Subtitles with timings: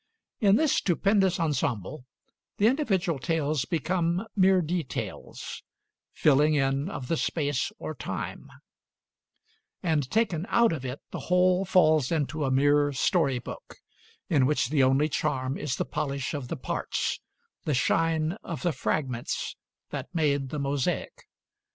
[0.39, 2.07] In this stupendous ensemble,
[2.57, 5.61] the individual tales become mere details,
[6.11, 8.49] filling in of the space or time;
[9.83, 13.75] and, taken out of it, the whole falls into a mere story book,
[14.27, 17.19] in which the only charm is the polish of the parts,
[17.65, 19.55] the shine of the fragments
[19.91, 21.13] that made the mosaic.